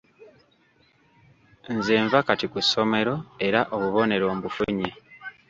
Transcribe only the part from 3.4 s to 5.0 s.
era obubonero mbufunye.